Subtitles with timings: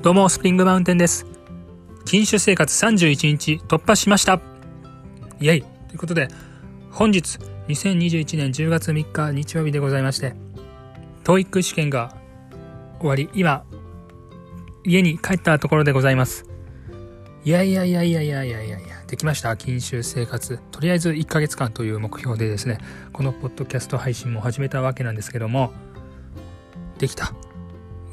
[0.00, 1.26] どうも、スプリングマウンテンです。
[2.04, 4.40] 禁酒生活31日突破しました
[5.40, 6.28] イェイということで、
[6.92, 10.36] 本日、2021年10月3日日曜日でございまして、
[11.24, 12.14] TOEIC 試験が
[13.00, 13.64] 終わり、今、
[14.84, 16.46] 家に帰ったところでございます。
[17.44, 20.60] いやいやいやいやいやいやいやいや、できました禁酒生活。
[20.70, 22.78] とりあえず1ヶ月間という目標でですね、
[23.12, 25.72] このポッドキャスト配信も始めたわけなんですけども、
[26.98, 27.34] できた。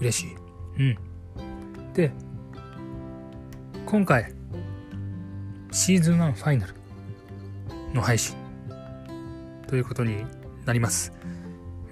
[0.00, 0.36] 嬉しい。
[0.78, 1.13] うん。
[1.94, 2.12] で、
[3.86, 4.32] 今回、
[5.70, 6.74] シーズン1ファイナル
[7.94, 8.36] の配信
[9.68, 10.24] ということに
[10.64, 11.12] なります。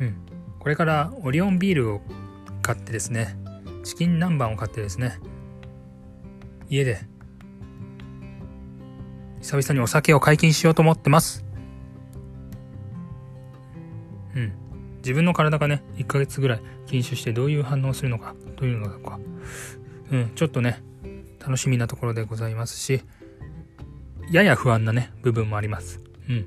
[0.00, 0.16] うん。
[0.58, 2.00] これからオリオンビールを
[2.62, 3.36] 買ってですね、
[3.84, 5.18] チキン南蛮を買ってですね、
[6.68, 7.00] 家で
[9.42, 11.44] 久々にお酒を解禁しようと思ってます。
[14.36, 14.52] うん。
[14.98, 19.18] 自分の体がね、1ヶ月ぐらい禁酒してどういう反応をするのか、というのが、
[20.10, 20.82] うん、ちょっとね、
[21.40, 23.02] 楽しみなところでございますし、
[24.30, 26.00] やや不安なね、部分もあります。
[26.28, 26.46] うん。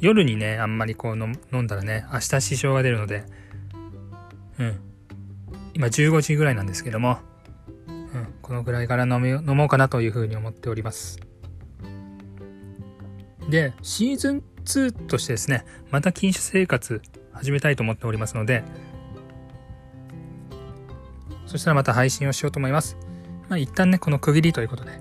[0.00, 3.24] 夜にね、あんまりこう飲んだらね、明日支障が出るので、
[4.58, 4.80] うん。
[5.74, 7.18] 今15時ぐらいなんですけども、
[7.88, 11.20] うん、このぐらいから飲め飲もうかなというふうに思っております。
[13.50, 18.64] で、シーズン2としてですね、また禁酒生活始めたいと思っておりますので、
[21.46, 22.96] そしたらまた配信をしようと思います。
[23.48, 24.92] まあ一旦ね、この区切りということで、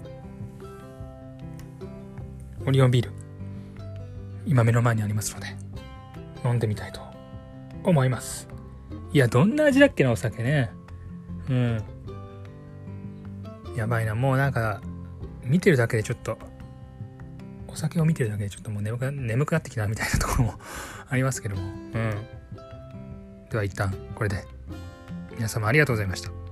[2.65, 3.11] オリオンビール、
[4.45, 5.47] 今目の前にありますので、
[6.43, 7.01] 飲んでみたいと
[7.83, 8.47] 思います。
[9.11, 10.71] いや、どんな味だっけな、お酒ね。
[11.49, 11.83] うん。
[13.75, 14.81] やばいな、もうなんか、
[15.43, 16.37] 見てるだけでちょっと、
[17.67, 20.53] お酒を見てるだけでちょっともう眠く眠くなってきたみたいなところも
[21.09, 21.61] ありますけども。
[21.61, 21.91] うん。
[23.49, 24.45] では一旦、これで、
[25.35, 26.44] 皆様ありがとうございました。